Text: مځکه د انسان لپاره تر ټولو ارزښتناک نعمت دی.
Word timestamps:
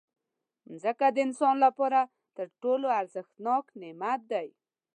مځکه 0.69 1.07
د 1.11 1.17
انسان 1.25 1.55
لپاره 1.65 1.99
تر 2.37 2.47
ټولو 2.61 2.87
ارزښتناک 2.99 3.65
نعمت 3.81 4.21
دی. 4.31 4.47